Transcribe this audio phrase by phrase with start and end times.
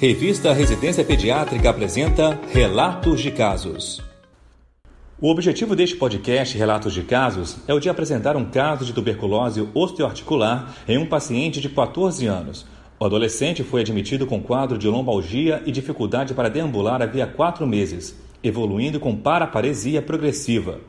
[0.00, 4.02] Revista Residência Pediátrica apresenta Relatos de Casos.
[5.20, 9.68] O objetivo deste podcast Relatos de Casos é o de apresentar um caso de tuberculose
[9.74, 12.64] osteoarticular em um paciente de 14 anos.
[12.98, 18.18] O adolescente foi admitido com quadro de lombalgia e dificuldade para deambular havia quatro meses,
[18.42, 20.80] evoluindo com paraparesia progressiva.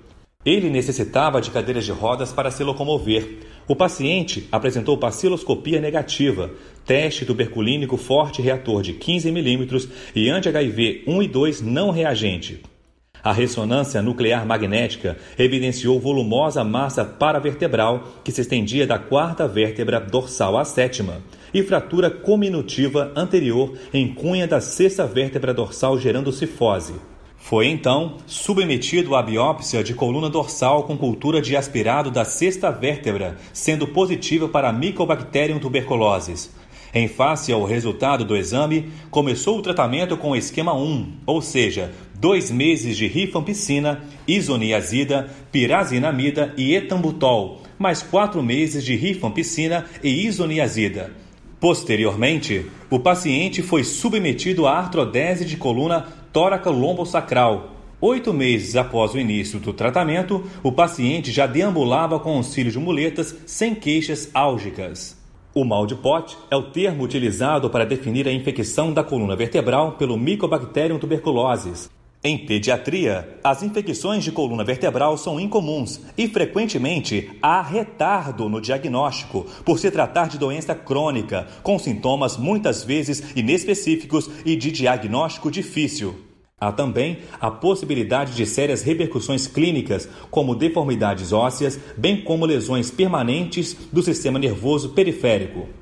[0.46, 3.40] Ele necessitava de cadeiras de rodas para se locomover.
[3.68, 6.52] O paciente apresentou baciloscopia negativa,
[6.86, 12.62] teste tuberculínico forte reator de 15 milímetros e anti-HIV 1 e 2 não reagente.
[13.24, 20.58] A ressonância nuclear magnética evidenciou volumosa massa paravertebral que se estendia da quarta vértebra dorsal
[20.58, 21.22] à sétima
[21.54, 26.96] e fratura cominutiva anterior em cunha da sexta vértebra dorsal gerando cifose.
[27.42, 33.36] Foi então submetido à biópsia de coluna dorsal com cultura de aspirado da sexta vértebra,
[33.52, 36.54] sendo positiva para Mycobacterium tuberculosis.
[36.94, 41.92] Em face ao resultado do exame, começou o tratamento com o esquema 1, ou seja,
[42.14, 51.12] dois meses de rifampicina, isoniazida, pirazinamida e etambutol, mais quatro meses de rifampicina e isoniazida.
[51.62, 57.76] Posteriormente, o paciente foi submetido à artrodese de coluna tóraco-lombosacral.
[58.02, 63.36] Oito meses após o início do tratamento, o paciente já deambulava com auxílio de muletas
[63.46, 65.16] sem queixas álgicas.
[65.54, 69.92] O mal de Pot é o termo utilizado para definir a infecção da coluna vertebral
[69.92, 71.92] pelo Mycobacterium tuberculosis.
[72.24, 79.48] Em pediatria, as infecções de coluna vertebral são incomuns e frequentemente há retardo no diagnóstico,
[79.66, 86.16] por se tratar de doença crônica, com sintomas muitas vezes inespecíficos e de diagnóstico difícil.
[86.60, 93.76] Há também a possibilidade de sérias repercussões clínicas, como deformidades ósseas, bem como lesões permanentes
[93.92, 95.81] do sistema nervoso periférico.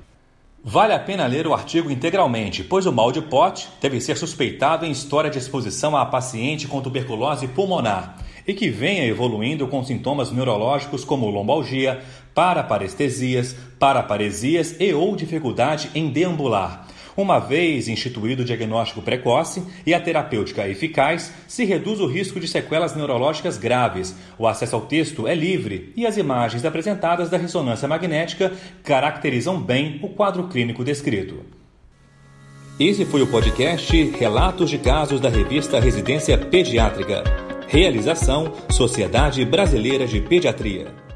[0.64, 4.86] Vale a pena ler o artigo integralmente, pois o mal de Pot deve ser suspeitado
[4.86, 10.32] em história de exposição a paciente com tuberculose pulmonar e que venha evoluindo com sintomas
[10.32, 12.02] neurológicos como lombalgia,
[12.34, 16.86] paraparestesias, paraparesias e ou dificuldade em deambular
[17.16, 22.48] uma vez instituído o diagnóstico precoce e a terapêutica eficaz, se reduz o risco de
[22.48, 24.16] sequelas neurológicas graves.
[24.38, 28.52] O acesso ao texto é livre e as imagens apresentadas da ressonância magnética
[28.84, 31.44] caracterizam bem o quadro clínico descrito.
[32.80, 37.24] Esse foi o podcast Relatos de Casos da revista Residência Pediátrica.
[37.68, 41.09] Realização Sociedade Brasileira de Pediatria.